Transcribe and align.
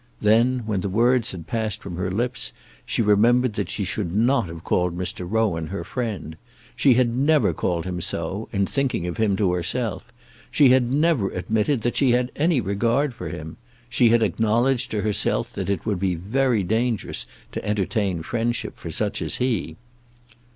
Then, 0.19 0.63
when 0.65 0.81
the 0.81 0.89
words 0.89 1.31
had 1.31 1.45
passed 1.45 1.79
from 1.83 1.95
her 1.97 2.09
lips, 2.09 2.53
she 2.87 3.03
remembered 3.03 3.53
that 3.53 3.69
she 3.69 3.83
should 3.83 4.15
not 4.15 4.47
have 4.47 4.63
called 4.63 4.97
Mr. 4.97 5.27
Rowan 5.29 5.67
her 5.67 5.83
friend. 5.83 6.37
She 6.75 6.95
had 6.95 7.15
never 7.15 7.53
called 7.53 7.85
him 7.85 8.01
so, 8.01 8.49
in 8.51 8.65
thinking 8.65 9.05
of 9.05 9.17
him, 9.17 9.35
to 9.35 9.53
herself. 9.53 10.11
She 10.49 10.69
had 10.69 10.91
never 10.91 11.29
admitted 11.29 11.83
that 11.83 11.95
she 11.97 12.13
had 12.13 12.31
any 12.35 12.59
regard 12.59 13.13
for 13.13 13.29
him. 13.29 13.57
She 13.89 14.09
had 14.09 14.23
acknowledged 14.23 14.89
to 14.89 15.01
herself 15.03 15.53
that 15.53 15.69
it 15.69 15.85
would 15.85 15.99
be 15.99 16.15
very 16.15 16.63
dangerous 16.63 17.27
to 17.51 17.63
entertain 17.63 18.23
friendship 18.23 18.79
for 18.79 18.89
such 18.89 19.21
as 19.21 19.35
he. 19.35 19.75